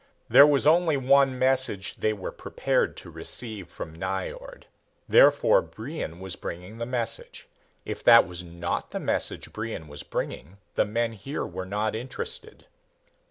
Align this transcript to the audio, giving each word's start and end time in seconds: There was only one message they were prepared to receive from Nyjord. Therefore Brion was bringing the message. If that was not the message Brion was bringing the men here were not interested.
There 0.27 0.47
was 0.47 0.65
only 0.65 0.97
one 0.97 1.37
message 1.37 1.97
they 1.97 2.11
were 2.11 2.31
prepared 2.31 2.97
to 2.97 3.11
receive 3.11 3.67
from 3.69 3.93
Nyjord. 3.95 4.63
Therefore 5.07 5.61
Brion 5.61 6.19
was 6.19 6.35
bringing 6.35 6.79
the 6.79 6.87
message. 6.87 7.47
If 7.85 8.03
that 8.05 8.27
was 8.27 8.43
not 8.43 8.89
the 8.89 8.99
message 8.99 9.53
Brion 9.53 9.87
was 9.87 10.01
bringing 10.01 10.57
the 10.73 10.85
men 10.85 11.11
here 11.11 11.45
were 11.45 11.67
not 11.67 11.93
interested. 11.93 12.65